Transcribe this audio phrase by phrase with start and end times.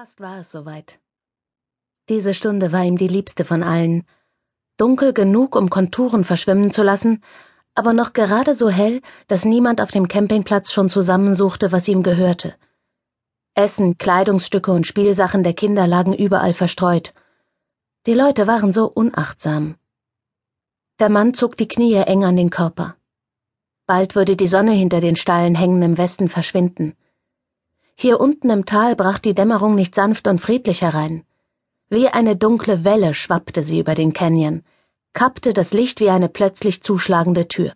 [0.00, 1.00] Fast war es soweit.
[2.08, 4.06] Diese Stunde war ihm die liebste von allen.
[4.76, 7.20] Dunkel genug, um Konturen verschwimmen zu lassen,
[7.74, 12.54] aber noch gerade so hell, dass niemand auf dem Campingplatz schon zusammensuchte, was ihm gehörte.
[13.54, 17.12] Essen, Kleidungsstücke und Spielsachen der Kinder lagen überall verstreut.
[18.06, 19.74] Die Leute waren so unachtsam.
[21.00, 22.94] Der Mann zog die Knie eng an den Körper.
[23.88, 26.94] Bald würde die Sonne hinter den steilen Hängen im Westen verschwinden.
[28.00, 31.24] Hier unten im Tal brach die Dämmerung nicht sanft und friedlich herein.
[31.88, 34.62] Wie eine dunkle Welle schwappte sie über den Canyon,
[35.14, 37.72] kappte das Licht wie eine plötzlich zuschlagende Tür.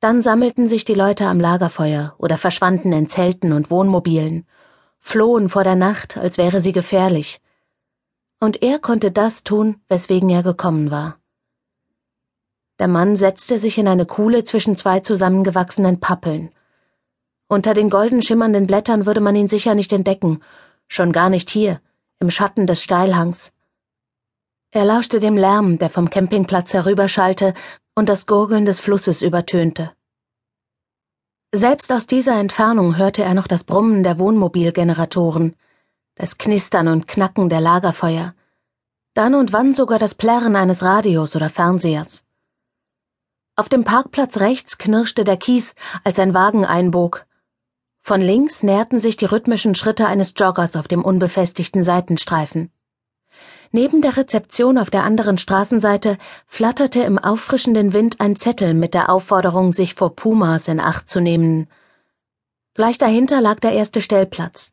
[0.00, 4.46] Dann sammelten sich die Leute am Lagerfeuer oder verschwanden in Zelten und Wohnmobilen,
[4.98, 7.42] flohen vor der Nacht, als wäre sie gefährlich.
[8.40, 11.18] Und er konnte das tun, weswegen er gekommen war.
[12.78, 16.48] Der Mann setzte sich in eine Kuhle zwischen zwei zusammengewachsenen Pappeln
[17.52, 20.40] unter den golden schimmernden Blättern würde man ihn sicher nicht entdecken,
[20.88, 21.82] schon gar nicht hier,
[22.18, 23.52] im Schatten des Steilhangs.
[24.70, 27.52] Er lauschte dem Lärm, der vom Campingplatz herüberschallte
[27.94, 29.92] und das Gurgeln des Flusses übertönte.
[31.54, 35.54] Selbst aus dieser Entfernung hörte er noch das Brummen der Wohnmobilgeneratoren,
[36.14, 38.34] das Knistern und Knacken der Lagerfeuer,
[39.12, 42.24] dann und wann sogar das Plärren eines Radios oder Fernsehers.
[43.56, 47.26] Auf dem Parkplatz rechts knirschte der Kies, als ein Wagen einbog,
[48.02, 52.70] von links näherten sich die rhythmischen Schritte eines Joggers auf dem unbefestigten Seitenstreifen.
[53.70, 59.08] Neben der Rezeption auf der anderen Straßenseite flatterte im auffrischenden Wind ein Zettel mit der
[59.08, 61.68] Aufforderung, sich vor Pumas in Acht zu nehmen.
[62.74, 64.72] Gleich dahinter lag der erste Stellplatz.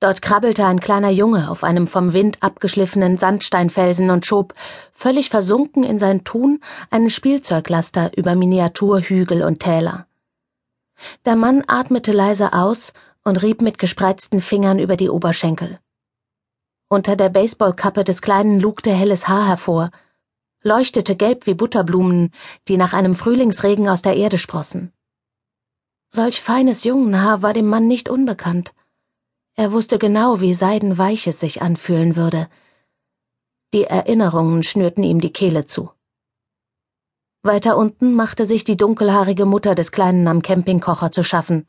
[0.00, 4.52] Dort krabbelte ein kleiner Junge auf einem vom Wind abgeschliffenen Sandsteinfelsen und schob,
[4.92, 10.06] völlig versunken in sein Tun, einen Spielzeuglaster über Miniaturhügel und Täler.
[11.24, 12.92] Der Mann atmete leise aus
[13.24, 15.78] und rieb mit gespreizten Fingern über die Oberschenkel.
[16.88, 19.90] Unter der Baseballkappe des Kleinen lugte helles Haar hervor,
[20.62, 22.32] leuchtete gelb wie Butterblumen,
[22.68, 24.92] die nach einem Frühlingsregen aus der Erde sprossen.
[26.08, 28.72] Solch feines Jungenhaar war dem Mann nicht unbekannt.
[29.54, 32.48] Er wusste genau, wie seidenweich es sich anfühlen würde.
[33.74, 35.90] Die Erinnerungen schnürten ihm die Kehle zu.
[37.46, 41.66] Weiter unten machte sich die dunkelhaarige Mutter des Kleinen am Campingkocher zu schaffen.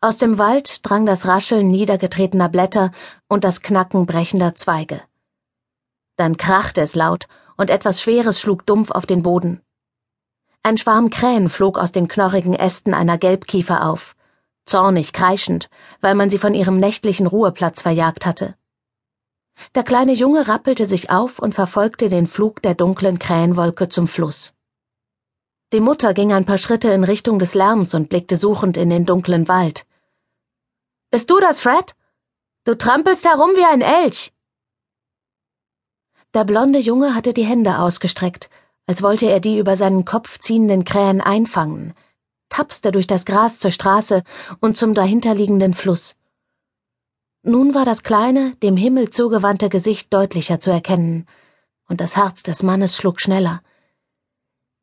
[0.00, 2.90] Aus dem Wald drang das Rascheln niedergetretener Blätter
[3.28, 5.00] und das Knacken brechender Zweige.
[6.16, 9.60] Dann krachte es laut und etwas Schweres schlug dumpf auf den Boden.
[10.64, 14.16] Ein Schwarm Krähen flog aus den knorrigen Ästen einer Gelbkiefer auf,
[14.66, 15.70] zornig kreischend,
[16.00, 18.56] weil man sie von ihrem nächtlichen Ruheplatz verjagt hatte.
[19.74, 24.54] Der kleine Junge rappelte sich auf und verfolgte den Flug der dunklen Krähenwolke zum Fluss.
[25.72, 29.06] Die Mutter ging ein paar Schritte in Richtung des Lärms und blickte suchend in den
[29.06, 29.86] dunklen Wald.
[31.10, 31.94] Bist du das, Fred?
[32.64, 34.34] Du trampelst herum wie ein Elch.
[36.34, 38.50] Der blonde Junge hatte die Hände ausgestreckt,
[38.86, 41.94] als wollte er die über seinen Kopf ziehenden Krähen einfangen,
[42.50, 44.24] tapste durch das Gras zur Straße
[44.60, 46.16] und zum dahinterliegenden Fluss.
[47.42, 51.26] Nun war das kleine, dem Himmel zugewandte Gesicht deutlicher zu erkennen,
[51.88, 53.62] und das Herz des Mannes schlug schneller.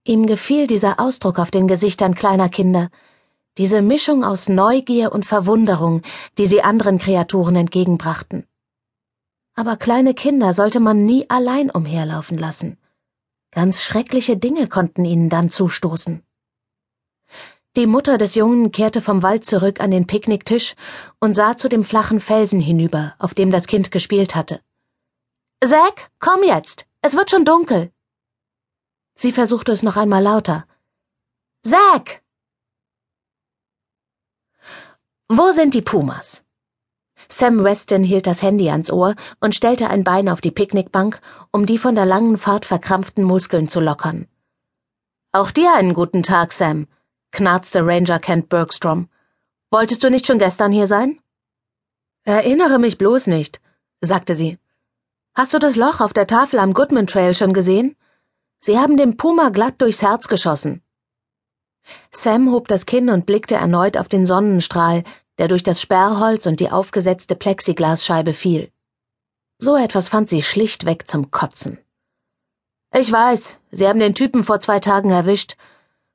[0.10, 2.90] Ihm gefiel dieser Ausdruck auf den Gesichtern kleiner Kinder,
[3.60, 6.02] diese Mischung aus Neugier und Verwunderung,
[6.40, 8.48] die sie anderen Kreaturen entgegenbrachten.
[9.54, 12.80] Aber kleine Kinder sollte man nie allein umherlaufen lassen.
[13.52, 16.24] Ganz schreckliche Dinge konnten ihnen dann zustoßen.
[17.76, 20.74] Die Mutter des Jungen kehrte vom Wald zurück an den Picknicktisch
[21.20, 24.60] und sah zu dem flachen Felsen hinüber, auf dem das Kind gespielt hatte.
[25.64, 27.92] Zack, komm jetzt, es wird schon dunkel.
[29.22, 30.66] Sie versuchte es noch einmal lauter.
[31.62, 32.24] Zack!
[35.28, 36.46] Wo sind die Pumas?
[37.28, 41.20] Sam Weston hielt das Handy ans Ohr und stellte ein Bein auf die Picknickbank,
[41.52, 44.30] um die von der langen Fahrt verkrampften Muskeln zu lockern.
[45.34, 46.88] Auch dir einen guten Tag, Sam,
[47.32, 49.10] knarzte Ranger Kent Bergstrom.
[49.70, 51.20] Wolltest du nicht schon gestern hier sein?
[52.24, 53.60] Erinnere mich bloß nicht,
[54.00, 54.60] sagte sie.
[55.36, 57.98] Hast du das Loch auf der Tafel am Goodman Trail schon gesehen?
[58.60, 60.84] Sie haben dem Puma glatt durchs Herz geschossen.
[62.12, 65.04] Sam hob das Kinn und blickte erneut auf den Sonnenstrahl,
[65.38, 68.72] der durch das Sperrholz und die aufgesetzte Plexiglasscheibe fiel.
[69.58, 71.80] So etwas fand sie schlichtweg zum Kotzen.
[72.94, 75.56] Ich weiß, Sie haben den Typen vor zwei Tagen erwischt.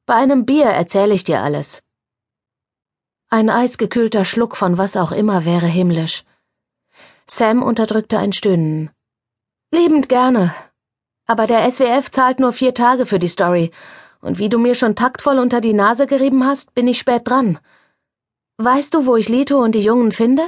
[0.06, 1.82] Bei einem Bier erzähle ich dir alles.
[3.30, 6.24] Ein eisgekühlter Schluck von was auch immer wäre himmlisch.
[7.26, 8.90] Sam unterdrückte ein Stöhnen.
[9.70, 10.54] Liebend gerne,
[11.26, 13.70] aber der SWF zahlt nur vier Tage für die Story,
[14.20, 17.58] und wie du mir schon taktvoll unter die Nase gerieben hast, bin ich spät dran.
[18.56, 20.42] Weißt du, wo ich Lito und die Jungen finde?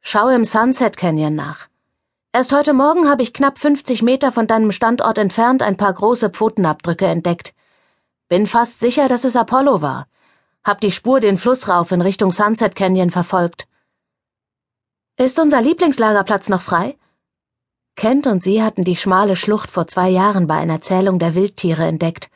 [0.00, 1.68] Schau im Sunset Canyon nach.
[2.32, 6.30] Erst heute Morgen habe ich knapp 50 Meter von deinem Standort entfernt ein paar große
[6.30, 7.54] Pfotenabdrücke entdeckt.
[8.28, 10.08] Bin fast sicher, dass es Apollo war.
[10.64, 13.68] Hab die Spur den Fluss rauf in Richtung Sunset Canyon verfolgt.
[15.18, 16.96] Ist unser Lieblingslagerplatz noch frei?
[17.96, 21.84] Kent und sie hatten die schmale Schlucht vor zwei Jahren bei einer Zählung der Wildtiere
[21.84, 22.30] entdeckt.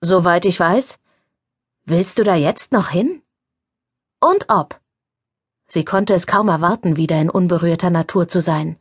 [0.00, 0.98] Soweit ich weiß.
[1.84, 3.22] Willst du da jetzt noch hin?
[4.20, 4.80] Und ob.
[5.68, 8.78] Sie konnte es kaum erwarten, wieder in unberührter Natur zu sein.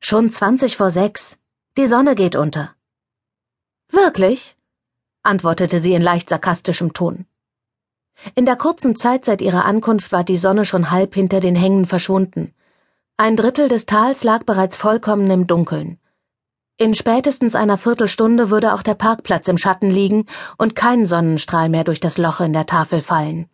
[0.00, 1.38] Schon zwanzig vor sechs.
[1.76, 2.74] Die Sonne geht unter.
[3.90, 4.56] Wirklich?
[5.22, 7.26] antwortete sie in leicht sarkastischem Ton.
[8.34, 11.86] In der kurzen Zeit seit ihrer Ankunft war die Sonne schon halb hinter den Hängen
[11.86, 12.54] verschwunden.
[13.18, 15.98] Ein Drittel des Tals lag bereits vollkommen im Dunkeln.
[16.78, 20.26] In spätestens einer Viertelstunde würde auch der Parkplatz im Schatten liegen
[20.56, 23.50] und kein Sonnenstrahl mehr durch das Loch in der Tafel fallen.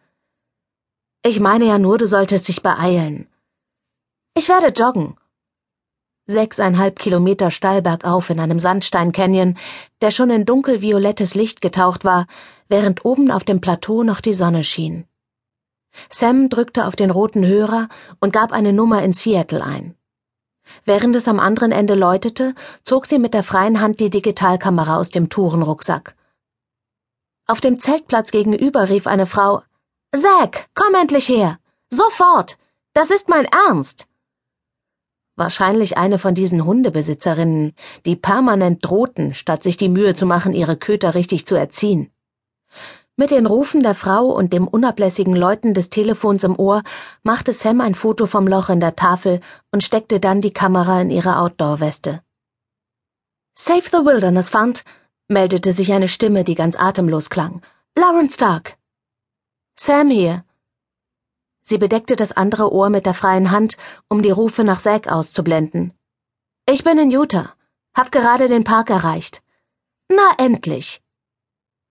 [1.25, 3.27] Ich meine ja nur, du solltest dich beeilen.
[4.35, 5.17] Ich werde joggen.
[6.27, 9.59] Sechseinhalb Kilometer steil bergauf in einem Sandstein-Canyon,
[10.01, 12.27] der schon in dunkelviolettes Licht getaucht war,
[12.69, 15.08] während oben auf dem Plateau noch die Sonne schien.
[16.09, 17.89] Sam drückte auf den roten Hörer
[18.21, 19.95] und gab eine Nummer in Seattle ein.
[20.85, 22.55] Während es am anderen Ende läutete,
[22.85, 26.15] zog sie mit der freien Hand die Digitalkamera aus dem Tourenrucksack.
[27.47, 29.63] Auf dem Zeltplatz gegenüber rief eine Frau
[30.15, 31.59] Zack, komm endlich her.
[31.91, 32.59] Sofort.
[32.93, 34.07] Das ist mein Ernst.
[35.37, 37.75] Wahrscheinlich eine von diesen Hundebesitzerinnen,
[38.07, 42.11] die permanent drohten, statt sich die Mühe zu machen, ihre Köter richtig zu erziehen.
[43.21, 46.85] Mit den Rufen der Frau und dem unablässigen Läuten des Telefons im Ohr
[47.25, 49.41] machte Sam ein Foto vom Loch in der Tafel
[49.73, 52.23] und steckte dann die Kamera in ihre Outdoor-Weste.
[53.55, 54.85] Save the Wilderness Fund,
[55.27, 57.61] meldete sich eine Stimme, die ganz atemlos klang.
[57.97, 58.79] Lawrence Stark.
[59.75, 60.45] Sam hier.
[61.61, 63.77] Sie bedeckte das andere Ohr mit der freien Hand,
[64.09, 65.93] um die Rufe nach Zack auszublenden.
[66.67, 67.53] Ich bin in Utah.
[67.95, 69.43] Hab gerade den Park erreicht.
[70.09, 71.03] Na endlich.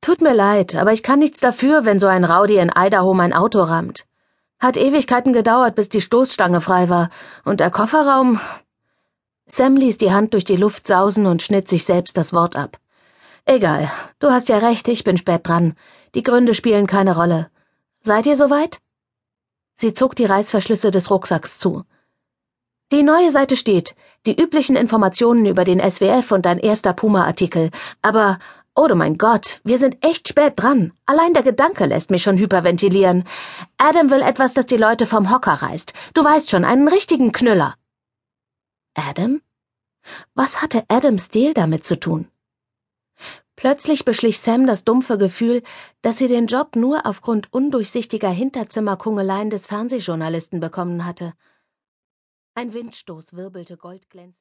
[0.02, 3.34] Tut mir leid, aber ich kann nichts dafür, wenn so ein Rowdy in Idaho mein
[3.34, 4.06] Auto rammt.
[4.60, 7.10] Hat Ewigkeiten gedauert, bis die Stoßstange frei war,
[7.46, 8.40] und der Kofferraum.
[9.46, 12.78] Sam ließ die Hand durch die Luft sausen und schnitt sich selbst das Wort ab.
[13.46, 15.76] Egal, du hast ja recht, ich bin spät dran.
[16.16, 17.50] Die Gründe spielen keine Rolle.
[18.02, 18.80] Seid ihr soweit?
[19.76, 21.84] Sie zog die Reißverschlüsse des Rucksacks zu.
[22.92, 23.96] Die neue Seite steht,
[24.26, 27.70] die üblichen Informationen über den SWF und ein erster Puma-Artikel.
[28.02, 28.40] Aber,
[28.78, 30.94] oh mein Gott, wir sind echt spät dran.
[31.08, 33.24] Allein der Gedanke lässt mich schon hyperventilieren.
[33.78, 35.94] Adam will etwas, das die Leute vom Hocker reißt.
[36.14, 37.76] Du weißt schon, einen richtigen Knüller.
[38.94, 39.42] Adam?
[40.36, 42.30] Was hatte Adam Steele damit zu tun?
[43.56, 45.64] Plötzlich beschlich Sam das dumpfe Gefühl,
[46.04, 51.34] dass sie den Job nur aufgrund undurchsichtiger Hinterzimmerkungeleien des Fernsehjournalisten bekommen hatte.
[52.54, 54.36] Ein Windstoß wirbelte goldglänzend